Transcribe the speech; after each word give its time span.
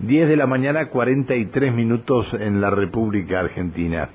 10 0.00 0.28
de 0.28 0.36
la 0.36 0.46
mañana, 0.46 0.88
43 0.88 1.74
minutos 1.74 2.26
en 2.32 2.60
la 2.60 2.70
República 2.70 3.40
Argentina. 3.40 4.08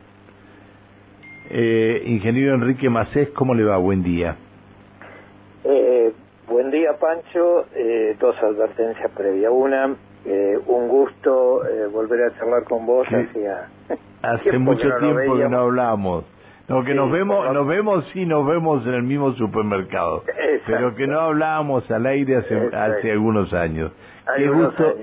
Eh, 1.50 2.02
ingeniero 2.08 2.56
Enrique 2.56 2.90
Macés, 2.90 3.30
¿cómo 3.30 3.54
le 3.54 3.64
va? 3.64 3.78
Buen 3.78 4.02
día. 4.02 4.36
Eh, 5.64 6.12
buen 6.48 6.72
día, 6.72 6.94
Pancho. 7.00 7.68
Eh, 7.76 8.16
dos 8.20 8.36
advertencias 8.42 9.12
previas. 9.12 9.52
Una, 9.54 9.96
eh, 10.26 10.58
un 10.66 10.88
gusto 10.88 11.64
eh, 11.68 11.86
volver 11.86 12.24
a 12.24 12.38
charlar 12.40 12.64
con 12.64 12.86
vos. 12.88 13.08
Hacía 13.08 13.70
Hace 14.24 14.58
mucho 14.58 14.90
tiempo 15.00 15.38
que 15.38 15.50
no 15.50 15.60
hablamos. 15.60 16.26
No, 16.68 16.84
que 16.84 16.96
nos 16.96 17.12
vemos, 17.12 17.54
nos 17.54 17.68
vemos, 17.68 18.06
sí, 18.12 18.26
nos 18.26 18.46
vemos 18.46 18.86
en 18.88 18.96
el 18.96 19.04
mismo 19.04 19.34
supermercado. 19.34 20.24
Pero 20.66 20.96
que 20.96 21.06
no 21.06 21.20
hablábamos 21.20 21.90
al 21.92 22.06
aire 22.08 22.38
hace, 22.38 22.58
hace 22.76 23.12
algunos 23.12 23.54
años. 23.54 23.92
qué 24.36 24.50
gusto, 24.50 24.96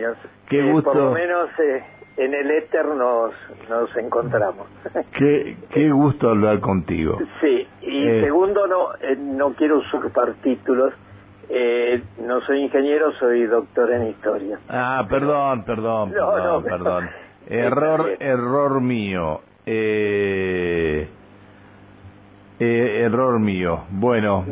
Qué 0.49 0.63
gusto. 0.63 0.93
Por 0.93 1.01
lo 1.01 1.13
menos 1.13 1.49
eh, 1.61 1.85
en 2.17 2.35
el 2.35 2.51
éter 2.51 2.85
nos, 2.85 3.33
nos 3.71 3.97
encontramos. 3.97 4.67
Qué, 5.17 5.57
qué 5.71 5.91
gusto 5.91 6.31
hablar 6.31 6.61
contigo. 6.61 7.19
Sí, 7.41 7.67
y 7.81 8.09
eh. 8.09 8.23
segundo, 8.25 8.67
no, 8.67 8.95
eh, 9.01 9.17
no 9.17 9.55
quiero 9.55 9.79
usurpar 9.79 10.35
títulos. 10.43 10.93
no 12.19 12.41
soy 12.41 12.63
ingeniero, 12.65 13.13
soy 13.13 13.47
doctor 13.47 13.93
en 13.93 14.09
historia. 14.09 14.59
Ah, 14.69 15.07
perdón, 15.09 15.65
perdón, 15.65 16.11
perdón, 16.11 16.65
perdón. 16.65 17.11
Error, 17.49 18.17
error 18.19 18.81
mío. 18.81 19.41
Eh, 19.65 21.09
error 22.63 23.39
mío. 23.41 23.85
Bueno, 23.91 24.45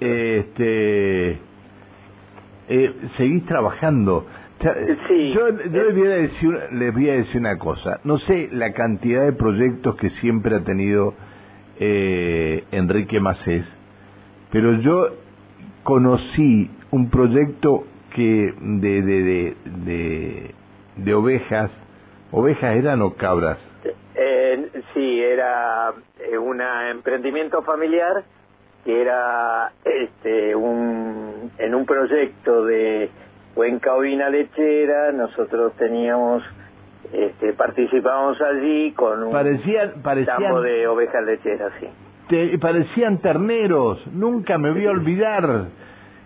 este, 0.00 1.38
eh, 2.68 2.94
seguís 3.16 3.44
trabajando. 3.46 4.26
Yo, 4.60 5.48
les, 5.50 5.94
voy 5.94 6.06
a 6.06 6.16
decir, 6.16 6.58
les 6.72 6.94
voy 6.94 7.10
a 7.10 7.14
decir 7.14 7.40
una 7.40 7.58
cosa. 7.58 8.00
No 8.04 8.18
sé 8.18 8.48
la 8.52 8.72
cantidad 8.72 9.24
de 9.24 9.32
proyectos 9.32 9.96
que 9.96 10.10
siempre 10.20 10.56
ha 10.56 10.60
tenido 10.64 11.14
eh, 11.78 12.64
Enrique 12.70 13.20
Macés, 13.20 13.64
pero 14.50 14.80
yo 14.80 15.08
conocí 15.82 16.70
un 16.92 17.10
proyecto 17.10 17.84
que 18.14 18.54
de, 18.60 19.02
de, 19.02 19.22
de, 19.22 19.56
de, 19.84 20.54
de 20.96 21.14
ovejas, 21.14 21.70
ovejas 22.30 22.76
eran 22.76 23.02
o 23.02 23.14
cabras. 23.14 23.58
Sí, 24.94 25.20
era 25.20 25.92
eh, 26.20 26.38
un 26.38 26.60
emprendimiento 26.60 27.62
familiar 27.62 28.24
que 28.84 29.00
era 29.00 29.72
este 29.84 30.54
un 30.54 31.50
en 31.58 31.74
un 31.74 31.86
proyecto 31.86 32.64
de 32.64 33.10
Cuenca 33.54 33.94
Ovina 33.94 34.28
Lechera, 34.28 35.12
nosotros 35.12 35.72
teníamos, 35.76 36.42
este, 37.12 37.52
participábamos 37.52 38.40
allí 38.42 38.92
con 38.92 39.22
un 39.22 39.32
parecían, 39.32 40.02
campo 40.26 40.60
de 40.60 40.86
ovejas 40.88 41.24
lecheras, 41.24 41.72
sí. 41.80 41.88
Te, 42.28 42.58
parecían 42.58 43.18
terneros, 43.18 44.04
nunca 44.08 44.58
me 44.58 44.72
voy 44.72 44.86
a 44.86 44.90
olvidar. 44.90 45.66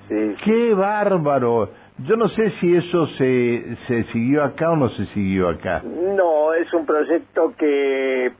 Sí, 0.09 0.37
¡Qué 0.45 0.75
bárbaro! 0.75 1.71
Yo 1.99 2.17
no 2.17 2.29
sé 2.29 2.51
si 2.61 2.75
eso 2.75 3.07
se, 3.19 3.77
se 3.89 4.05
siguió 4.05 4.45
acá 4.45 4.71
o 4.71 4.77
no 4.77 4.89
se 4.91 5.05
siguió 5.07 5.49
acá. 5.49 5.83
No, 5.85 6.55
es 6.55 6.73
un 6.73 6.87
proyecto 6.87 7.53
que 7.59 8.33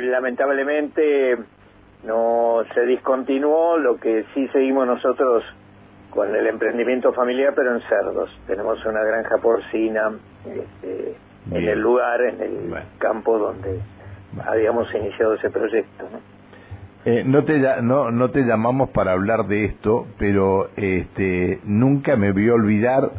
lamentablemente 0.00 1.36
no 2.04 2.62
se 2.74 2.86
discontinuó, 2.86 3.78
lo 3.78 3.96
que 3.96 4.24
sí 4.34 4.48
seguimos 4.48 4.86
nosotros 4.86 5.44
con 6.10 6.34
el 6.34 6.46
emprendimiento 6.46 7.12
familiar, 7.12 7.52
pero 7.54 7.74
en 7.74 7.82
cerdos. 7.82 8.30
Tenemos 8.46 8.84
una 8.84 9.02
granja 9.02 9.36
porcina 9.38 10.10
este, 10.46 11.14
en 11.50 11.68
el 11.68 11.78
lugar, 11.78 12.20
en 12.22 12.40
el 12.40 12.74
campo 12.98 13.38
donde 13.38 13.80
habíamos 14.44 14.92
iniciado 14.94 15.34
ese 15.34 15.50
proyecto. 15.50 16.04
¿no? 16.10 16.18
Eh, 17.04 17.24
no 17.24 17.44
te 17.44 17.58
no 17.82 18.10
no 18.10 18.30
te 18.30 18.42
llamamos 18.42 18.90
para 18.90 19.12
hablar 19.12 19.46
de 19.46 19.64
esto, 19.64 20.06
pero 20.18 20.68
este 20.76 21.60
nunca 21.64 22.16
me 22.16 22.32
voy 22.32 22.48
a 22.50 22.54
olvidar 22.54 23.10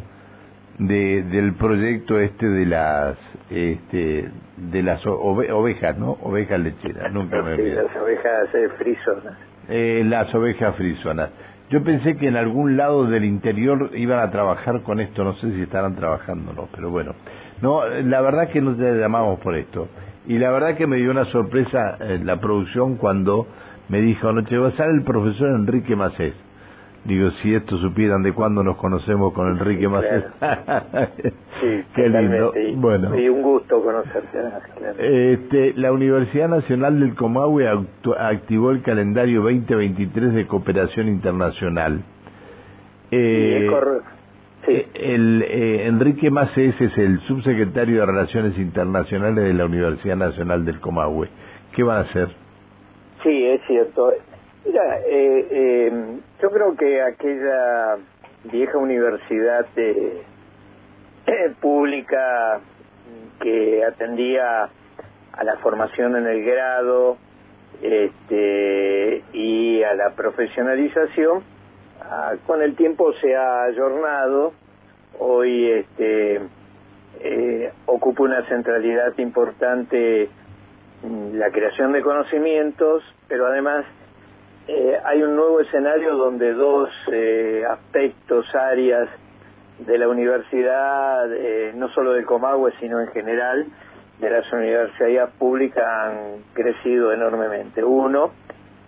de 0.86 1.22
del 1.22 1.54
proyecto 1.54 2.18
este 2.18 2.46
de 2.46 2.66
las 2.66 3.16
este 3.50 4.28
de 4.56 4.82
las 4.82 5.04
ovejas, 5.06 5.98
¿no? 5.98 6.12
Ovejas 6.22 6.60
lecheras, 6.60 7.12
nunca 7.12 7.42
me 7.42 7.54
olvidé. 7.54 7.82
las 7.82 7.96
ovejas 7.96 8.54
eh, 8.54 8.68
frisonas. 8.78 9.34
Eh, 9.68 10.02
las 10.06 10.34
ovejas 10.34 10.76
frisonas. 10.76 11.30
Yo 11.70 11.82
pensé 11.82 12.16
que 12.16 12.28
en 12.28 12.36
algún 12.36 12.76
lado 12.76 13.06
del 13.06 13.24
interior 13.24 13.90
iban 13.94 14.18
a 14.18 14.30
trabajar 14.30 14.82
con 14.82 15.00
esto, 15.00 15.24
no 15.24 15.34
sé 15.36 15.52
si 15.52 15.62
estarán 15.62 15.96
trabajando 15.96 16.50
o 16.50 16.54
no, 16.54 16.68
pero 16.74 16.90
bueno. 16.90 17.14
No, 17.62 17.88
la 17.88 18.20
verdad 18.20 18.50
que 18.50 18.60
no 18.60 18.76
te 18.76 18.82
llamamos 18.98 19.40
por 19.40 19.56
esto. 19.56 19.88
Y 20.26 20.38
la 20.38 20.50
verdad 20.50 20.76
que 20.76 20.86
me 20.86 20.96
dio 20.96 21.10
una 21.10 21.24
sorpresa 21.26 21.96
eh, 22.00 22.20
la 22.22 22.40
producción 22.40 22.96
cuando 22.96 23.46
me 23.88 24.00
dijo, 24.00 24.28
anoche 24.28 24.56
va 24.58 24.68
a 24.68 24.72
ser 24.72 24.90
el 24.90 25.02
profesor 25.02 25.48
Enrique 25.48 25.96
Macés. 25.96 26.34
Digo, 27.04 27.30
si 27.42 27.52
esto 27.52 27.78
supieran 27.78 28.22
de 28.22 28.32
cuándo 28.32 28.62
nos 28.62 28.76
conocemos 28.76 29.32
con 29.32 29.48
Enrique 29.48 29.88
Macés. 29.88 30.22
sí, 31.60 31.82
Qué 31.96 32.08
lindo. 32.08 32.52
bueno. 32.76 33.18
Y 33.18 33.28
un 33.28 33.42
gusto 33.42 33.82
conocerte. 33.82 34.38
Este, 34.98 35.72
la 35.74 35.90
Universidad 35.90 36.48
Nacional 36.48 37.00
del 37.00 37.16
Comahue 37.16 37.66
activó 38.18 38.70
el 38.70 38.82
calendario 38.82 39.42
2023 39.42 40.32
de 40.32 40.46
cooperación 40.46 41.08
internacional. 41.08 42.02
Eh, 43.10 43.68
sí, 44.64 44.72
El, 44.94 45.42
eh, 45.42 45.86
Enrique 45.88 46.30
Macés 46.30 46.80
es 46.80 46.96
el 46.98 47.18
subsecretario 47.22 47.98
de 48.00 48.06
Relaciones 48.06 48.56
Internacionales 48.58 49.44
de 49.44 49.54
la 49.54 49.64
Universidad 49.64 50.16
Nacional 50.16 50.64
del 50.64 50.78
Comahue. 50.78 51.28
¿Qué 51.74 51.82
van 51.82 51.98
a 51.98 52.00
hacer? 52.02 52.28
Sí, 53.24 53.44
es 53.44 53.60
cierto. 53.66 54.12
Mira, 54.64 55.00
eh, 55.00 55.46
eh, 55.50 56.20
yo 56.40 56.50
creo 56.50 56.76
que 56.76 57.02
aquella 57.02 57.96
vieja 58.44 58.78
universidad 58.78 59.66
de, 59.74 60.22
pública 61.60 62.60
que 63.40 63.84
atendía 63.84 64.68
a 65.32 65.44
la 65.44 65.56
formación 65.56 66.16
en 66.16 66.26
el 66.26 66.44
grado 66.44 67.16
este, 67.82 69.24
y 69.32 69.82
a 69.82 69.94
la 69.94 70.10
profesionalización, 70.10 71.42
ah, 72.00 72.34
con 72.46 72.62
el 72.62 72.76
tiempo 72.76 73.12
se 73.14 73.34
ha 73.34 73.64
ayornado, 73.64 74.52
hoy 75.18 75.70
este, 75.70 76.40
eh, 77.20 77.72
ocupa 77.86 78.22
una 78.22 78.46
centralidad 78.46 79.18
importante 79.18 80.28
la 81.02 81.50
creación 81.50 81.92
de 81.92 82.00
conocimientos, 82.00 83.02
pero 83.26 83.46
además 83.46 83.84
eh, 84.68 84.96
hay 85.04 85.22
un 85.22 85.34
nuevo 85.34 85.60
escenario 85.60 86.16
donde 86.16 86.52
dos 86.52 86.88
eh, 87.12 87.64
aspectos, 87.68 88.46
áreas 88.54 89.08
de 89.78 89.98
la 89.98 90.08
universidad, 90.08 91.32
eh, 91.32 91.72
no 91.74 91.88
solo 91.88 92.12
del 92.12 92.24
Comahue, 92.24 92.72
sino 92.78 93.00
en 93.00 93.08
general, 93.08 93.66
de 94.20 94.30
las 94.30 94.52
universidades 94.52 95.34
públicas 95.36 95.84
han 95.84 96.44
crecido 96.52 97.12
enormemente. 97.12 97.82
Uno 97.82 98.30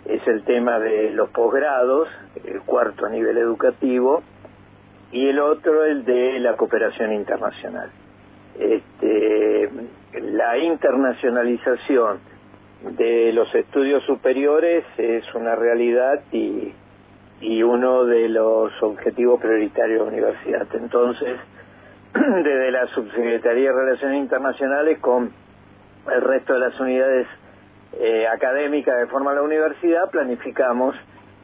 es 0.05 0.25
el 0.29 0.45
tema 0.45 0.79
de 0.79 1.11
los 1.11 1.31
posgrados, 1.31 2.09
el 2.45 2.61
cuarto 2.61 3.09
nivel 3.09 3.37
educativo, 3.39 4.23
y 5.11 5.29
el 5.29 5.41
otro 5.41 5.85
el 5.85 6.05
de 6.05 6.39
la 6.39 6.57
cooperación 6.57 7.13
internacional. 7.13 7.91
Este, 8.59 9.71
la 10.21 10.57
internacionalización 10.59 12.34
de 12.93 13.33
los 13.33 13.53
estudios 13.55 14.03
superiores 14.05 14.85
es 14.99 15.25
una 15.35 15.55
realidad 15.55 16.23
y, 16.33 16.73
y 17.41 17.63
uno 17.63 18.05
de 18.05 18.29
los 18.29 18.71
objetivos 18.83 19.41
prioritarios 19.41 19.99
de 19.99 20.05
la 20.05 20.11
universidad. 20.11 20.67
Entonces, 20.75 21.39
desde 22.15 22.71
la 22.71 22.87
Subsecretaría 22.89 23.71
de 23.71 23.77
Relaciones 23.77 24.19
Internacionales 24.19 24.99
con 25.01 25.33
el 26.13 26.21
resto 26.23 26.53
de 26.53 26.59
las 26.61 26.79
unidades 26.79 27.27
eh, 27.99 28.27
académicas 28.27 28.95
que 29.01 29.07
forman 29.07 29.37
la 29.37 29.43
universidad, 29.43 30.11
planificamos 30.11 30.95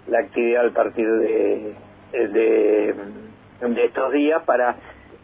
la 0.08 0.20
actividad 0.20 0.62
al 0.62 0.72
partir 0.72 1.06
de, 1.06 1.74
de, 2.12 2.94
de 3.60 3.84
estos 3.84 4.12
días 4.12 4.42
para 4.44 4.76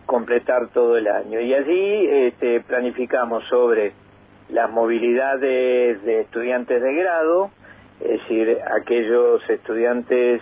completar 0.06 0.69
todo 0.69 0.96
el 0.96 1.08
año. 1.08 1.40
Y 1.40 1.52
allí 1.52 2.06
este, 2.08 2.61
planificamos 2.61 3.44
sobre 3.49 3.93
las 4.48 4.70
movilidades 4.70 6.02
de 6.04 6.20
estudiantes 6.20 6.82
de 6.82 6.94
grado, 6.94 7.50
es 8.00 8.20
decir, 8.20 8.58
aquellos 8.81 9.48
estudiantes 9.48 10.40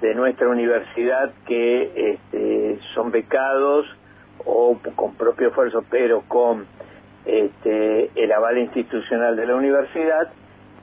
de 0.00 0.14
nuestra 0.14 0.48
universidad 0.48 1.32
que 1.46 2.12
este, 2.12 2.78
son 2.94 3.10
becados 3.10 3.86
o 4.44 4.78
con 4.94 5.14
propio 5.14 5.48
esfuerzo, 5.48 5.84
pero 5.90 6.22
con 6.28 6.66
este, 7.24 8.10
el 8.14 8.32
aval 8.32 8.58
institucional 8.58 9.36
de 9.36 9.46
la 9.46 9.54
universidad, 9.54 10.28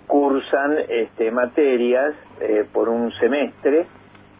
cursan 0.07 0.77
este, 0.87 1.31
materias 1.31 2.13
eh, 2.39 2.65
por 2.71 2.89
un 2.89 3.11
semestre 3.13 3.87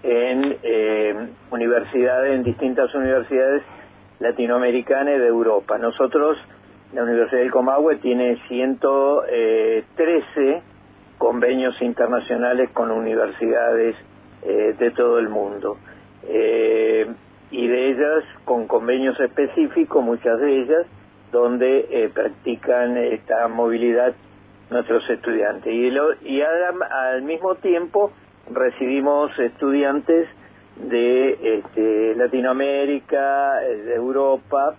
en 0.04 0.58
eh, 0.62 1.30
universidades, 1.50 2.36
en 2.36 2.44
distintas 2.44 2.94
universidades 2.94 3.64
latinoamericana 4.20 5.14
y 5.14 5.18
de 5.18 5.28
Europa. 5.28 5.78
Nosotros, 5.78 6.38
la 6.96 7.04
Universidad 7.04 7.42
del 7.42 7.52
Comahue 7.52 7.98
tiene 7.98 8.38
113 8.48 10.62
convenios 11.18 11.76
internacionales 11.82 12.70
con 12.72 12.90
universidades 12.90 13.98
eh, 14.44 14.74
de 14.80 14.92
todo 14.92 15.20
el 15.20 15.28
mundo. 15.28 15.78
Eh, 16.24 17.06
y 17.52 17.68
de 17.68 17.90
ellas 17.90 18.24
con 18.46 18.66
convenios 18.68 19.20
específicos, 19.20 20.06
muchas 20.06 20.40
de 20.40 20.62
ellas, 20.62 20.88
donde 21.34 21.86
eh, 21.90 22.10
practican 22.14 22.96
esta 22.96 23.50
movilidad 23.50 24.16
nuestros 24.70 25.10
estudiantes. 25.10 25.74
Y, 25.74 25.92
y 26.30 26.42
al, 26.42 27.22
mismo 27.24 27.56
tiempo 27.56 28.14
recibimos 28.50 29.38
estudiantes 29.38 30.30
de 30.78 31.60
este, 31.60 32.16
Latinoamérica, 32.16 33.56
de 33.60 33.96
Europa, 33.96 34.78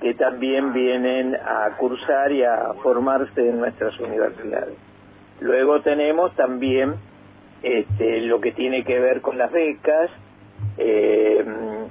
que 0.00 0.14
también 0.14 0.72
vienen 0.72 1.34
a 1.34 1.76
cursar 1.78 2.32
y 2.32 2.42
a 2.42 2.74
formarse 2.82 3.48
en 3.48 3.58
nuestras 3.58 3.98
universidades. 3.98 4.76
Luego 5.40 5.80
tenemos 5.80 6.34
también 6.34 6.94
este, 7.62 8.20
lo 8.22 8.40
que 8.40 8.52
tiene 8.52 8.84
que 8.84 8.98
ver 8.98 9.20
con 9.20 9.38
las 9.38 9.50
becas. 9.50 10.10
Eh, 10.78 11.44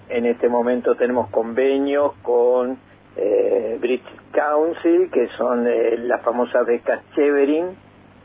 en 0.10 0.26
este 0.26 0.48
momento 0.50 0.96
tenemos 0.96 1.30
convenios 1.30 2.14
con 2.22 2.78
eh, 3.18 3.78
British 3.80 4.20
Council, 4.32 5.10
que 5.12 5.28
son 5.38 5.68
eh, 5.68 5.98
las 5.98 6.22
famosas 6.22 6.66
becas 6.66 7.02
Cheverin 7.16 7.76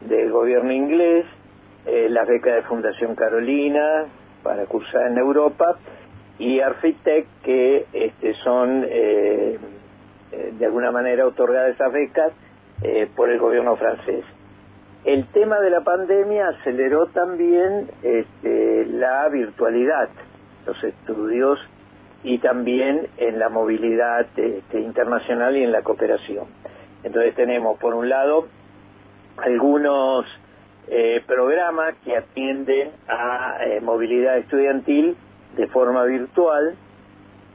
del 0.02 0.30
gobierno 0.30 0.72
inglés, 0.72 1.26
las 1.86 2.28
becas 2.28 2.56
de 2.56 2.62
Fundación 2.62 3.14
Carolina 3.14 4.06
para 4.42 4.66
cursar 4.66 5.10
en 5.10 5.18
Europa 5.18 5.76
y 6.40 6.60
Arfitec, 6.60 7.26
que 7.44 7.86
este, 7.92 8.34
son 8.42 8.84
eh, 8.88 9.58
de 10.58 10.66
alguna 10.66 10.90
manera 10.90 11.26
otorgadas 11.26 11.74
esas 11.74 11.92
becas 11.92 12.32
por 13.14 13.28
el 13.28 13.38
gobierno 13.38 13.76
francés. 13.76 14.24
El 15.04 15.26
tema 15.28 15.60
de 15.60 15.70
la 15.70 15.82
pandemia 15.82 16.48
aceleró 16.48 17.06
también 17.06 17.90
este, 18.02 18.86
la 18.86 19.28
virtualidad, 19.28 20.08
los 20.66 20.82
estudios 20.82 21.58
y 22.22 22.38
también 22.38 23.08
en 23.16 23.38
la 23.38 23.48
movilidad 23.48 24.26
este, 24.36 24.80
internacional 24.80 25.56
y 25.56 25.64
en 25.64 25.72
la 25.72 25.82
cooperación. 25.82 26.46
Entonces 27.02 27.34
tenemos, 27.34 27.78
por 27.78 27.94
un 27.94 28.08
lado, 28.08 28.46
algunos 29.38 30.26
eh, 30.88 31.22
programas 31.26 31.94
que 32.04 32.16
atienden 32.16 32.90
a 33.08 33.56
eh, 33.64 33.80
movilidad 33.80 34.36
estudiantil 34.36 35.16
de 35.60 35.66
forma 35.66 36.04
virtual 36.04 36.74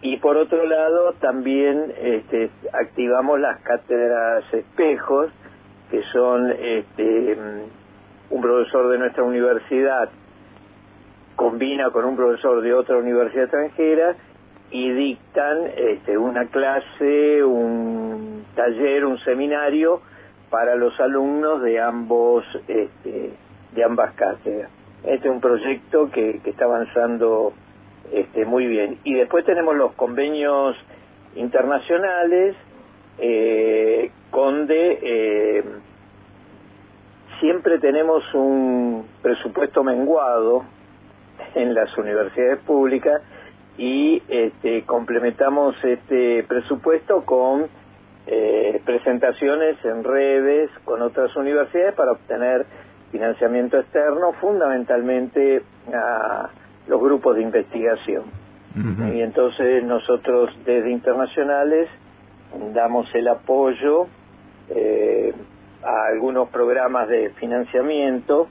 y 0.01 0.17
por 0.17 0.37
otro 0.37 0.63
lado 0.67 1.13
también 1.13 1.91
este, 1.99 2.51
activamos 2.71 3.39
las 3.39 3.59
cátedras 3.61 4.43
espejos 4.53 5.31
que 5.89 6.03
son 6.13 6.51
este, 6.51 7.35
un 8.29 8.41
profesor 8.41 8.89
de 8.91 8.99
nuestra 8.99 9.23
universidad 9.23 10.09
combina 11.35 11.89
con 11.89 12.05
un 12.05 12.15
profesor 12.15 12.61
de 12.61 12.75
otra 12.75 12.97
universidad 12.97 13.45
extranjera 13.45 14.15
y 14.69 14.91
dictan 14.91 15.57
este, 15.75 16.15
una 16.15 16.45
clase, 16.45 17.43
un 17.43 18.45
taller, 18.55 19.03
un 19.05 19.17
seminario 19.19 20.01
para 20.51 20.75
los 20.75 20.99
alumnos 20.99 21.63
de 21.63 21.79
ambos 21.79 22.45
este, 22.67 23.31
de 23.73 23.83
ambas 23.83 24.13
cátedras. 24.13 24.69
Este 25.03 25.27
es 25.27 25.33
un 25.33 25.41
proyecto 25.41 26.11
que, 26.11 26.39
que 26.43 26.51
está 26.51 26.65
avanzando 26.65 27.53
este, 28.11 28.45
muy 28.45 28.67
bien. 28.67 28.99
Y 29.03 29.13
después 29.15 29.45
tenemos 29.45 29.75
los 29.75 29.93
convenios 29.93 30.75
internacionales 31.35 32.55
eh, 33.17 34.11
donde 34.31 34.99
eh, 35.01 35.63
siempre 37.39 37.79
tenemos 37.79 38.23
un 38.33 39.07
presupuesto 39.21 39.83
menguado 39.83 40.63
en 41.53 41.73
las 41.73 41.97
universidades 41.97 42.59
públicas 42.59 43.21
y 43.77 44.21
este, 44.27 44.83
complementamos 44.83 45.75
este 45.83 46.43
presupuesto 46.43 47.23
con 47.25 47.67
eh, 48.27 48.81
presentaciones 48.85 49.77
en 49.85 50.03
redes 50.03 50.69
con 50.83 51.01
otras 51.01 51.35
universidades 51.35 51.93
para 51.95 52.13
obtener 52.13 52.65
financiamiento 53.11 53.77
externo, 53.77 54.33
fundamentalmente 54.41 55.61
a 55.93 56.49
los 56.87 57.01
grupos 57.01 57.35
de 57.35 57.41
investigación. 57.41 58.23
Y 59.13 59.21
entonces 59.21 59.85
nosotros 59.85 60.49
desde 60.65 60.91
internacionales 60.91 61.87
damos 62.73 63.07
el 63.15 63.29
apoyo 63.29 64.07
eh, 64.69 65.33
a 65.81 66.07
algunos 66.11 66.49
programas 66.49 67.07
de 67.07 67.29
financiamiento 67.39 68.49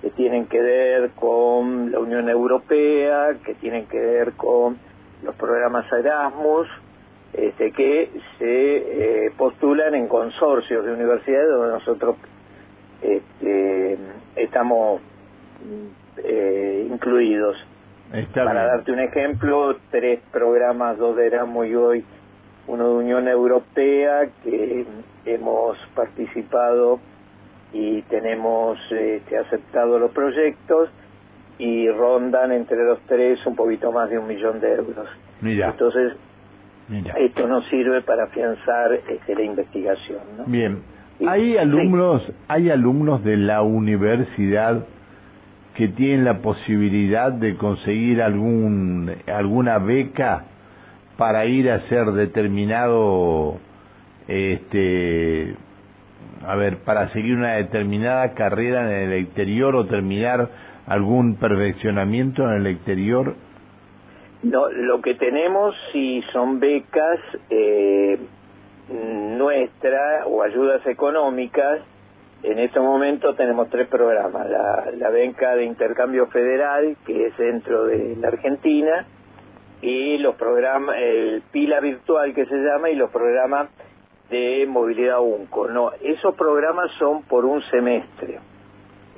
que 0.00 0.10
tienen 0.10 0.46
que 0.46 0.60
ver 0.60 1.10
con 1.16 1.90
la 1.90 1.98
Unión 1.98 2.28
Europea, 2.28 3.36
que 3.44 3.54
tienen 3.54 3.86
que 3.86 3.98
ver 3.98 4.34
con 4.34 4.78
los 5.24 5.34
programas 5.34 5.90
Erasmus, 5.92 6.68
este, 7.32 7.72
que 7.72 8.10
se 8.38 9.26
eh, 9.26 9.32
postulan 9.36 9.94
en 9.94 10.06
consorcios 10.06 10.84
de 10.84 10.92
universidades 10.92 11.48
donde 11.48 11.72
nosotros 11.72 12.16
este, 13.02 13.98
estamos 14.36 15.00
eh, 16.22 16.88
incluidos. 16.90 17.56
Para 18.34 18.66
darte 18.66 18.92
un 18.92 19.00
ejemplo, 19.00 19.76
tres 19.90 20.20
programas, 20.30 20.98
dos 20.98 21.16
de 21.16 21.26
Erasmus 21.26 21.66
y 21.66 21.74
hoy 21.74 22.04
uno 22.66 22.88
de 22.88 22.94
Unión 22.94 23.28
Europea, 23.28 24.28
que 24.42 24.86
hemos 25.26 25.76
participado 25.94 27.00
y 27.72 28.02
tenemos 28.02 28.78
este, 28.90 29.36
aceptado 29.36 29.98
los 29.98 30.12
proyectos 30.12 30.90
y 31.58 31.88
rondan 31.88 32.52
entre 32.52 32.84
los 32.84 33.00
tres 33.06 33.44
un 33.46 33.56
poquito 33.56 33.92
más 33.92 34.08
de 34.10 34.18
un 34.18 34.26
millón 34.26 34.60
de 34.60 34.74
euros. 34.74 35.08
Entonces, 35.42 36.14
esto 37.18 37.46
nos 37.46 37.66
sirve 37.68 38.02
para 38.02 38.24
afianzar 38.24 38.92
este, 38.92 39.34
la 39.34 39.42
investigación. 39.42 40.20
Bien. 40.46 40.82
¿Hay 41.26 41.56
alumnos, 41.56 42.22
hay 42.48 42.70
alumnos 42.70 43.22
de 43.24 43.36
la 43.36 43.62
universidad 43.62 44.84
que 45.74 45.88
tienen 45.88 46.24
la 46.24 46.38
posibilidad 46.38 47.32
de 47.32 47.56
conseguir 47.56 48.22
algún 48.22 49.10
alguna 49.26 49.78
beca 49.78 50.44
para 51.16 51.46
ir 51.46 51.70
a 51.70 51.76
hacer 51.76 52.06
determinado 52.12 53.58
este 54.28 55.54
a 56.46 56.56
ver, 56.56 56.78
para 56.78 57.10
seguir 57.12 57.36
una 57.36 57.54
determinada 57.54 58.34
carrera 58.34 58.82
en 58.82 59.12
el 59.12 59.24
exterior 59.24 59.74
o 59.76 59.86
terminar 59.86 60.48
algún 60.86 61.36
perfeccionamiento 61.36 62.42
en 62.44 62.56
el 62.56 62.66
exterior? 62.66 63.34
No, 64.42 64.68
lo 64.68 65.00
que 65.00 65.14
tenemos 65.14 65.74
si 65.92 66.22
son 66.32 66.60
becas 66.60 67.18
eh, 67.48 68.18
nuestras 68.90 70.26
o 70.26 70.42
ayudas 70.42 70.86
económicas. 70.86 71.80
En 72.44 72.58
este 72.58 72.78
momento 72.78 73.34
tenemos 73.34 73.70
tres 73.70 73.88
programas. 73.88 74.50
La, 74.50 74.90
la 74.98 75.10
de 75.10 75.64
intercambio 75.64 76.26
federal, 76.26 76.94
que 77.06 77.28
es 77.28 77.36
dentro 77.38 77.86
de 77.86 78.16
la 78.16 78.28
Argentina, 78.28 79.06
y 79.80 80.18
los 80.18 80.34
programas, 80.36 80.94
el 80.98 81.42
PILA 81.50 81.80
virtual 81.80 82.34
que 82.34 82.44
se 82.44 82.56
llama, 82.56 82.90
y 82.90 82.96
los 82.96 83.10
programas 83.10 83.70
de 84.28 84.66
movilidad 84.68 85.22
UNCO. 85.22 85.68
No, 85.68 85.92
esos 86.02 86.34
programas 86.34 86.90
son 86.98 87.22
por 87.22 87.46
un 87.46 87.62
semestre. 87.70 88.38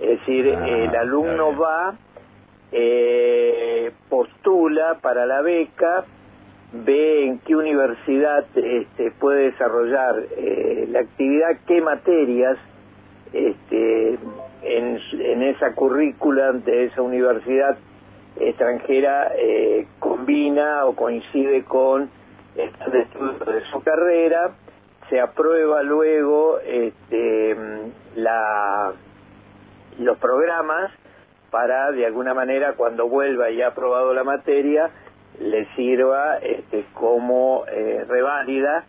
Es 0.01 0.21
decir, 0.21 0.55
ah, 0.57 0.69
el 0.69 0.95
alumno 0.95 1.59
va, 1.59 1.97
eh, 2.71 3.91
postula 4.09 4.99
para 5.03 5.27
la 5.27 5.43
beca, 5.43 6.05
ve 6.73 7.27
en 7.27 7.41
qué 7.41 7.57
universidad 7.57 8.47
este, 8.55 9.11
puede 9.19 9.51
desarrollar 9.51 10.15
eh, 10.37 10.87
la 10.91 11.01
actividad, 11.01 11.59
qué 11.67 11.81
materias 11.81 12.57
este, 13.37 14.19
en, 14.63 15.43
esa 15.43 15.75
currícula 15.75 16.53
de 16.53 16.87
esa 16.87 17.03
universidad 17.03 17.77
extranjera 18.39 19.33
eh, 19.37 19.87
combina 19.99 20.85
o 20.87 20.95
coincide 20.95 21.65
con 21.65 22.11
estos 22.57 22.95
estudios 22.95 23.39
de 23.41 23.61
su 23.71 23.83
carrera 23.83 24.55
se 25.09 25.21
aprueba 25.21 25.83
luego 25.83 26.59
este, 26.61 27.57
la, 28.17 28.93
los 29.99 30.19
programas 30.19 30.91
para 31.51 31.93
de 31.93 32.07
alguna 32.07 32.35
manera 32.35 32.75
cuando 32.75 33.09
vuelva 33.09 33.51
y 33.51 33.63
ha 33.63 33.69
aprobado 33.69 34.13
la 34.13 34.25
materia 34.25 34.91
le 35.39 35.67
sirva 35.75 36.39
este, 36.39 36.87
como 36.93 37.65
eh, 37.67 38.05
reválida 38.09 38.85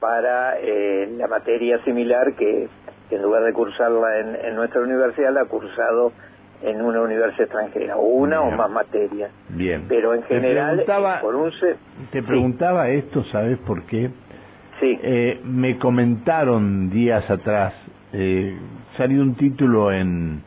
para 0.00 0.58
eh, 0.58 1.08
la 1.16 1.28
materia 1.28 1.82
similar 1.84 2.34
que, 2.34 2.68
en 3.14 3.22
lugar 3.22 3.44
de 3.44 3.52
cursarla 3.52 4.20
en, 4.20 4.54
nuestra 4.54 4.80
universidad 4.80 5.32
la 5.32 5.42
ha 5.42 5.44
cursado 5.46 6.12
en 6.62 6.80
una 6.80 7.00
universidad 7.00 7.42
extranjera, 7.42 7.96
una 7.96 8.40
o 8.40 8.50
más 8.52 8.70
materias. 8.70 9.30
Bien. 9.48 9.84
Pero 9.88 10.14
en 10.14 10.22
general, 10.24 10.84
por 11.20 11.34
un 11.34 11.50
te 12.12 12.22
preguntaba 12.22 12.88
esto, 12.88 13.24
¿sabes 13.24 13.58
por 13.58 13.84
qué? 13.86 14.10
Sí. 14.80 14.98
Eh, 15.02 15.40
me 15.44 15.78
comentaron 15.78 16.90
días 16.90 17.28
atrás, 17.28 17.74
eh, 18.12 18.56
salió 18.96 19.22
un 19.22 19.34
título 19.34 19.92
en, 19.92 20.42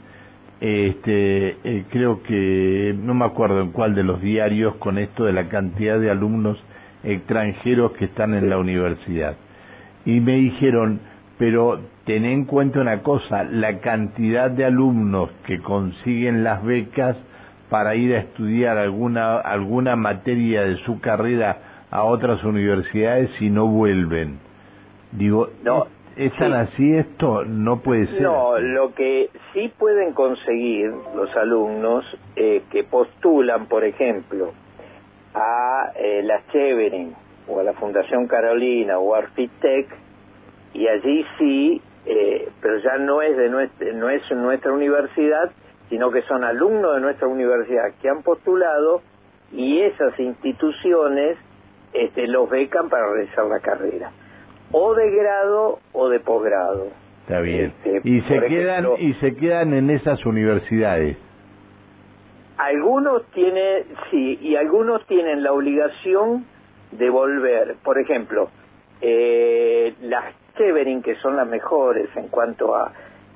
este, 0.61 1.57
eh, 1.63 1.85
creo 1.91 2.23
que, 2.23 2.95
no 2.97 3.13
me 3.13 3.25
acuerdo 3.25 3.61
en 3.61 3.71
cuál 3.71 3.93
de 3.93 4.03
los 4.03 4.21
diarios, 4.21 4.75
con 4.77 4.97
esto 4.97 5.25
de 5.25 5.33
la 5.33 5.49
cantidad 5.49 5.99
de 5.99 6.09
alumnos 6.09 6.57
extranjeros 7.03 7.91
que 7.93 8.05
están 8.05 8.33
en 8.33 8.49
la 8.49 8.57
universidad. 8.57 9.35
Y 10.05 10.19
me 10.21 10.35
dijeron, 10.35 11.01
pero 11.37 11.79
ten 12.05 12.23
en 12.25 12.45
cuenta 12.45 12.79
una 12.79 13.01
cosa, 13.01 13.43
la 13.43 13.79
cantidad 13.79 14.49
de 14.51 14.65
alumnos 14.65 15.31
que 15.45 15.59
consiguen 15.59 16.43
las 16.43 16.63
becas 16.63 17.17
para 17.69 17.95
ir 17.95 18.15
a 18.15 18.19
estudiar 18.19 18.77
alguna, 18.77 19.39
alguna 19.39 19.95
materia 19.95 20.61
de 20.61 20.77
su 20.85 20.99
carrera 21.01 21.85
a 21.89 22.03
otras 22.03 22.43
universidades 22.43 23.29
y 23.41 23.49
no 23.49 23.67
vuelven. 23.67 24.39
Digo, 25.11 25.49
no, 25.63 25.87
¿es 26.15 26.31
tan 26.37 26.53
así 26.53 26.95
esto? 26.95 27.43
No 27.43 27.79
puede 27.79 28.05
ser. 28.07 28.21
No, 28.21 28.59
lo 28.59 28.93
que 28.93 29.29
sí 29.53 29.71
pueden 29.77 30.13
conseguir 30.13 30.91
los 31.15 31.35
alumnos 31.35 32.05
eh, 32.35 32.63
que 32.71 32.83
postulan, 32.83 33.65
por 33.65 33.83
ejemplo, 33.83 34.53
a 35.33 35.91
eh, 35.95 36.21
la 36.23 36.41
Chevening 36.51 37.13
o 37.47 37.59
a 37.59 37.63
la 37.63 37.73
Fundación 37.73 38.27
Carolina 38.27 38.99
o 38.99 39.15
a 39.15 39.19
Arfitec, 39.19 39.87
y 40.73 40.87
allí 40.87 41.25
sí 41.39 41.81
eh, 42.05 42.49
pero 42.61 42.77
ya 42.79 42.97
no 42.97 43.21
es 43.21 43.35
de 43.35 43.49
nuestra, 43.49 43.91
no 43.93 44.09
es 44.09 44.21
nuestra 44.31 44.71
universidad, 44.73 45.51
sino 45.89 46.11
que 46.11 46.21
son 46.23 46.43
alumnos 46.43 46.95
de 46.95 47.01
nuestra 47.01 47.27
universidad 47.27 47.93
que 48.01 48.09
han 48.09 48.21
postulado 48.23 49.01
y 49.51 49.81
esas 49.81 50.19
instituciones 50.19 51.37
este, 51.93 52.27
los 52.27 52.49
becan 52.49 52.89
para 52.89 53.11
realizar 53.11 53.45
la 53.45 53.59
carrera, 53.59 54.11
o 54.71 54.93
de 54.93 55.11
grado 55.11 55.79
o 55.93 56.09
de 56.09 56.19
posgrado. 56.19 56.87
Está 57.21 57.39
bien. 57.39 57.73
Este, 57.83 58.01
y 58.07 58.21
se 58.21 58.41
quedan 58.41 58.87
y 58.99 59.13
se 59.15 59.35
quedan 59.35 59.73
en 59.73 59.89
esas 59.89 60.23
universidades. 60.25 61.17
Algunos 62.57 63.25
tienen, 63.31 63.83
sí, 64.11 64.37
y 64.41 64.55
algunos 64.55 65.05
tienen 65.07 65.43
la 65.43 65.51
obligación 65.51 66.45
de 66.91 67.09
volver. 67.09 67.75
Por 67.83 67.99
ejemplo, 67.99 68.49
eh, 69.01 69.93
las 70.01 70.33
Severin, 70.57 71.01
que 71.01 71.15
son 71.15 71.35
las 71.35 71.47
mejores 71.47 72.09
en 72.15 72.27
cuanto 72.27 72.75
a... 72.75 72.91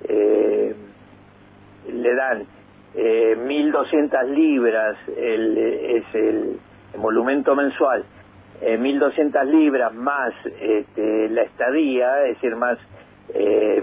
Eh, 0.08 0.76
le 1.92 2.16
dan 2.16 2.46
eh, 2.96 3.36
1.200 3.38 4.30
libras, 4.30 4.98
el, 5.16 5.58
es 5.58 6.04
el, 6.14 6.60
monumento 6.98 7.56
mensual, 7.56 8.04
eh, 8.62 8.78
1.200 8.80 9.46
libras 9.46 9.94
más 9.94 10.34
este, 10.60 11.30
la 11.30 11.44
estadía, 11.44 12.26
es 12.26 12.36
decir, 12.36 12.56
más 12.56 12.78
eh, 13.34 13.82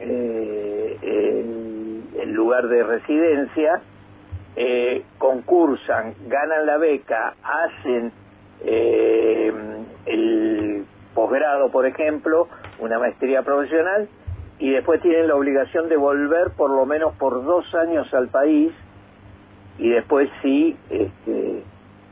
eh, 0.00 0.96
el, 1.02 2.02
el, 2.18 2.32
lugar 2.32 2.66
de 2.68 2.82
residencia, 2.82 3.80
concursan, 5.18 6.14
ganan 6.26 6.66
la 6.66 6.76
beca, 6.76 7.34
hacen 7.42 8.12
el 8.62 10.59
posgrado, 11.20 11.70
por 11.70 11.84
ejemplo, 11.84 12.48
una 12.78 12.98
maestría 12.98 13.42
profesional, 13.42 14.08
y 14.58 14.70
después 14.70 15.02
tienen 15.02 15.28
la 15.28 15.34
obligación 15.34 15.90
de 15.90 15.96
volver 15.96 16.52
por 16.56 16.70
lo 16.70 16.86
menos 16.86 17.14
por 17.16 17.44
dos 17.44 17.74
años 17.74 18.12
al 18.14 18.28
país, 18.28 18.72
y 19.76 19.90
después 19.90 20.30
sí, 20.40 20.78
este, 20.88 21.62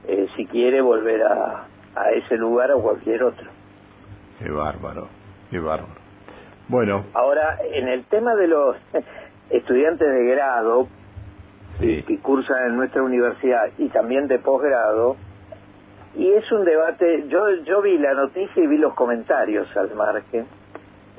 eh, 0.09 0.27
si 0.37 0.45
quiere 0.45 0.83
volver 0.83 1.23
a, 1.23 1.65
a 1.97 2.11
ese 2.11 2.37
lugar 2.37 2.71
o 2.73 2.83
cualquier 2.83 3.23
otro. 3.23 3.49
Qué 4.39 4.51
bárbaro, 4.51 5.09
qué 5.51 5.59
bárbaro. 5.59 6.01
Bueno. 6.69 7.05
Ahora, 7.15 7.57
en 7.73 7.89
el 7.89 8.05
tema 8.05 8.35
de 8.35 8.47
los 8.47 8.77
estudiantes 9.51 10.07
de 10.07 10.25
grado 10.27 10.87
que 11.79 12.19
cursan 12.21 12.67
en 12.67 12.77
nuestra 12.77 13.03
universidad 13.03 13.69
y 13.79 13.89
también 13.89 14.27
de 14.27 14.39
posgrado, 14.39 15.17
y 16.19 16.33
es 16.33 16.51
un 16.51 16.65
debate, 16.65 17.29
yo, 17.29 17.49
yo 17.65 17.81
vi 17.81 17.97
la 17.97 18.13
noticia 18.13 18.61
y 18.61 18.67
vi 18.67 18.77
los 18.77 18.93
comentarios 18.95 19.69
al 19.77 19.95
margen, 19.95 20.47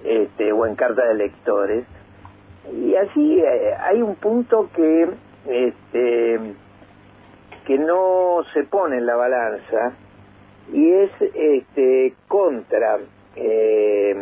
este, 0.04 0.52
o 0.52 0.66
en 0.66 0.76
carta 0.76 1.06
de 1.08 1.14
lectores, 1.14 1.86
y 2.70 2.94
así 2.96 3.40
eh, 3.40 3.76
hay 3.80 4.02
un 4.02 4.16
punto 4.16 4.70
que, 4.76 5.10
este, 5.48 6.40
que 7.66 7.78
no 7.80 8.44
se 8.54 8.66
pone 8.66 8.98
en 8.98 9.06
la 9.06 9.16
balanza, 9.16 9.94
y 10.74 10.92
es 10.92 11.12
este, 11.34 12.14
contra 12.28 12.98
eh, 13.38 14.16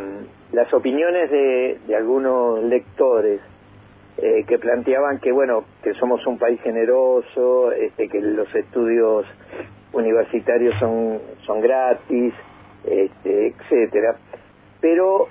las 0.51 0.71
opiniones 0.75 1.31
de, 1.31 1.79
de 1.87 1.95
algunos 1.95 2.63
lectores 2.63 3.41
eh, 4.17 4.45
que 4.47 4.57
planteaban 4.57 5.19
que 5.19 5.31
bueno 5.31 5.65
que 5.83 5.93
somos 5.95 6.25
un 6.25 6.39
país 6.39 6.59
generoso 6.61 7.71
este 7.71 8.07
que 8.07 8.19
los 8.19 8.53
estudios 8.55 9.25
universitarios 9.93 10.75
son, 10.79 11.19
son 11.45 11.61
gratis, 11.61 12.33
este, 12.85 13.47
etcétera, 13.47 14.17
pero 14.81 15.27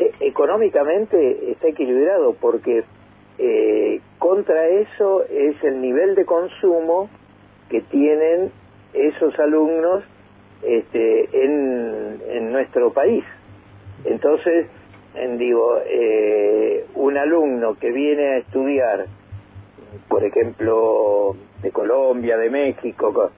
eh, 0.00 0.12
económicamente 0.20 1.50
está 1.50 1.68
equilibrado 1.68 2.34
porque 2.40 2.84
eh, 3.38 4.00
contra 4.18 4.68
eso 4.68 5.24
es 5.24 5.62
el 5.64 5.80
nivel 5.80 6.14
de 6.14 6.24
consumo 6.24 7.08
que 7.68 7.80
tienen 7.82 8.50
esos 8.92 9.38
alumnos 9.38 10.04
este, 10.62 11.44
en, 11.44 12.20
en 12.28 12.52
nuestro 12.52 12.92
país. 12.92 13.24
Entonces, 14.04 14.66
en, 15.14 15.38
digo, 15.38 15.78
eh, 15.86 16.84
un 16.94 17.16
alumno 17.16 17.78
que 17.78 17.90
viene 17.90 18.26
a 18.26 18.36
estudiar, 18.38 19.06
por 20.08 20.24
ejemplo, 20.24 21.36
de 21.62 21.70
Colombia, 21.70 22.36
de 22.36 22.50
México, 22.50 23.30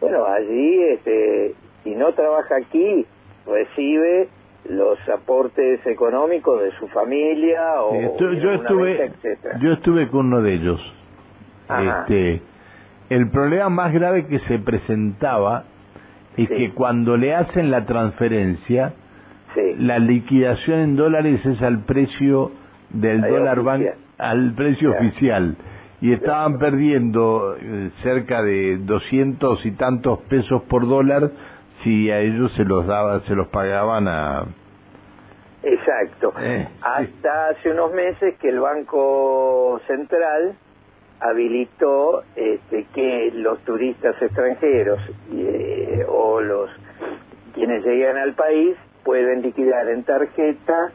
bueno, 0.00 0.24
allí, 0.26 0.82
este, 0.92 1.54
si 1.84 1.94
no 1.94 2.12
trabaja 2.12 2.56
aquí, 2.56 3.06
recibe 3.46 4.28
los 4.68 4.98
aportes 5.08 5.86
económicos 5.86 6.60
de 6.62 6.72
su 6.72 6.88
familia 6.88 7.80
o 7.82 7.94
yo 8.18 8.52
estuve 8.52 9.12
yo 9.60 9.72
estuve 9.72 10.08
con 10.08 10.26
uno 10.26 10.42
de 10.42 10.54
ellos. 10.54 10.80
Este 11.68 12.42
el 13.10 13.30
problema 13.30 13.68
más 13.68 13.92
grave 13.92 14.26
que 14.26 14.40
se 14.40 14.58
presentaba 14.58 15.64
es 16.36 16.48
que 16.48 16.72
cuando 16.72 17.16
le 17.16 17.34
hacen 17.34 17.70
la 17.70 17.86
transferencia 17.86 18.94
la 19.78 19.98
liquidación 19.98 20.80
en 20.80 20.96
dólares 20.96 21.44
es 21.46 21.62
al 21.62 21.84
precio 21.84 22.50
del 22.90 23.20
dólar 23.22 23.62
banco 23.62 23.90
al 24.18 24.52
precio 24.54 24.90
oficial 24.90 25.56
y 26.00 26.12
estaban 26.12 26.58
perdiendo 26.58 27.56
eh, 27.60 27.90
cerca 28.02 28.42
de 28.42 28.78
doscientos 28.78 29.64
y 29.64 29.72
tantos 29.72 30.20
pesos 30.28 30.62
por 30.64 30.86
dólar 30.86 31.30
si 31.82 32.10
a 32.10 32.20
ellos 32.20 32.52
se 32.56 32.64
los 32.64 32.86
daba, 32.86 33.20
se 33.20 33.34
los 33.34 33.48
pagaban 33.48 34.08
a 34.08 34.44
exacto. 35.62 36.32
Eh, 36.40 36.68
hasta 36.82 37.48
hace 37.48 37.70
unos 37.70 37.92
meses 37.92 38.36
que 38.38 38.48
el 38.48 38.60
banco 38.60 39.80
central 39.86 40.56
habilitó 41.20 42.24
este, 42.34 42.86
que 42.94 43.30
los 43.34 43.58
turistas 43.60 44.20
extranjeros 44.20 45.00
eh, 45.32 46.04
o 46.08 46.40
los 46.40 46.70
quienes 47.54 47.84
llegan 47.84 48.18
al 48.18 48.34
país 48.34 48.76
pueden 49.02 49.40
liquidar 49.40 49.88
en 49.88 50.04
tarjeta 50.04 50.92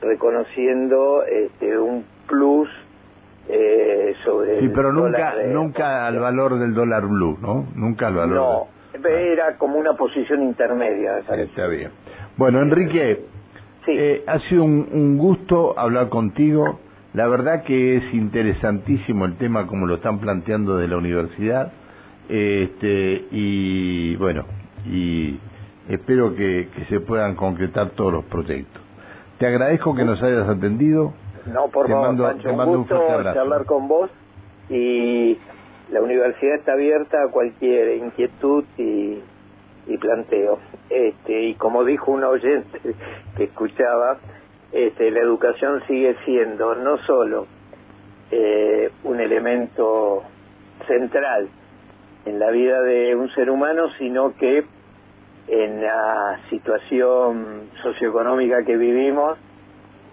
reconociendo 0.00 1.24
este, 1.24 1.76
un 1.78 2.04
plus 2.28 2.63
sí 4.66 4.72
pero 4.74 4.92
nunca 4.92 5.34
nunca 5.52 6.06
al 6.06 6.18
valor 6.18 6.58
del 6.58 6.74
dólar 6.74 7.06
blue 7.06 7.38
no 7.40 7.66
nunca 7.74 8.08
al 8.08 8.14
valor 8.14 8.34
no 8.34 8.74
era 9.08 9.56
como 9.58 9.78
una 9.78 9.94
posición 9.94 10.42
intermedia 10.42 11.18
está 11.18 11.66
bien. 11.66 11.90
Bueno 12.36 12.62
Enrique 12.62 13.24
eh, 13.86 14.24
ha 14.26 14.38
sido 14.40 14.64
un, 14.64 14.88
un 14.92 15.18
gusto 15.18 15.78
hablar 15.78 16.08
contigo. 16.08 16.80
La 17.12 17.28
verdad 17.28 17.64
que 17.64 17.96
es 17.96 18.14
interesantísimo 18.14 19.24
el 19.26 19.36
tema 19.36 19.66
como 19.66 19.86
lo 19.86 19.96
están 19.96 20.18
planteando 20.18 20.76
de 20.76 20.88
la 20.88 20.96
universidad. 20.96 21.72
Este 22.28 23.26
y 23.30 24.16
bueno 24.16 24.44
y 24.86 25.38
espero 25.88 26.34
que, 26.34 26.68
que 26.74 26.84
se 26.86 27.00
puedan 27.00 27.34
concretar 27.34 27.90
todos 27.90 28.12
los 28.12 28.24
proyectos. 28.24 28.82
Te 29.38 29.46
agradezco 29.46 29.94
que 29.94 30.04
nos 30.04 30.22
hayas 30.22 30.48
atendido. 30.48 31.12
No, 31.46 31.68
por 31.68 31.88
favor, 31.88 32.16
Pancho, 32.16 32.54
un 32.54 32.64
gusto 32.64 32.98
charlar 33.34 33.66
con 33.66 33.86
vos 33.86 34.10
y 34.68 35.38
la 35.90 36.00
universidad 36.00 36.56
está 36.56 36.72
abierta 36.72 37.22
a 37.22 37.28
cualquier 37.28 37.96
inquietud 37.96 38.64
y, 38.78 39.18
y 39.86 39.98
planteo. 39.98 40.58
Este, 40.90 41.42
y 41.42 41.54
como 41.54 41.84
dijo 41.84 42.12
un 42.12 42.24
oyente 42.24 42.80
que 43.36 43.44
escuchaba, 43.44 44.18
este, 44.72 45.10
la 45.10 45.20
educación 45.20 45.82
sigue 45.86 46.16
siendo 46.24 46.74
no 46.74 46.98
solo 46.98 47.46
eh, 48.30 48.90
un 49.04 49.20
elemento 49.20 50.22
central 50.86 51.48
en 52.24 52.38
la 52.38 52.50
vida 52.50 52.80
de 52.82 53.14
un 53.14 53.30
ser 53.34 53.50
humano, 53.50 53.88
sino 53.98 54.34
que 54.36 54.64
en 55.46 55.82
la 55.82 56.40
situación 56.48 57.68
socioeconómica 57.82 58.64
que 58.64 58.76
vivimos, 58.76 59.38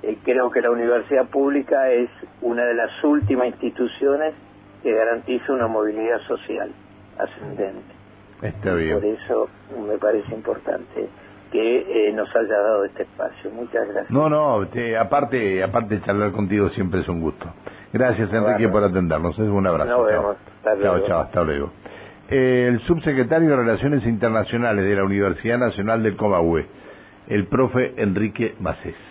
eh, 0.03 0.17
creo 0.23 0.49
que 0.49 0.61
la 0.61 0.71
universidad 0.71 1.27
pública 1.27 1.89
es 1.91 2.09
una 2.41 2.65
de 2.65 2.73
las 2.73 3.03
últimas 3.03 3.47
instituciones 3.47 4.33
que 4.81 4.93
garantiza 4.93 5.53
una 5.53 5.67
movilidad 5.67 6.19
social 6.27 6.71
ascendente. 7.17 7.93
Está 8.41 8.73
bien. 8.73 8.93
Por 8.93 9.05
eso 9.05 9.49
me 9.87 9.97
parece 9.97 10.33
importante 10.33 11.07
que 11.51 12.07
eh, 12.07 12.13
nos 12.13 12.33
haya 12.35 12.57
dado 12.57 12.85
este 12.85 13.03
espacio. 13.03 13.51
Muchas 13.51 13.87
gracias. 13.87 14.09
No, 14.09 14.29
no, 14.29 14.67
aparte, 14.99 15.63
aparte 15.63 16.01
charlar 16.01 16.31
contigo 16.31 16.69
siempre 16.69 17.01
es 17.01 17.07
un 17.07 17.21
gusto. 17.21 17.45
Gracias, 17.93 18.33
Enrique, 18.33 18.69
por 18.69 18.83
atendernos. 18.83 19.37
Es 19.37 19.47
un 19.47 19.67
abrazo. 19.67 19.97
Nos 19.97 20.07
vemos. 20.07 20.37
Chao, 20.63 21.07
chao, 21.07 21.19
hasta 21.21 21.43
luego. 21.43 21.71
el 22.29 22.79
subsecretario 22.81 23.49
de 23.49 23.55
Relaciones 23.57 24.05
Internacionales 24.05 24.85
de 24.85 24.95
la 24.95 25.03
Universidad 25.03 25.59
Nacional 25.59 26.01
del 26.01 26.15
Comahue, 26.15 26.65
el 27.27 27.45
profe 27.47 27.93
Enrique 27.97 28.55
Macés. 28.59 29.10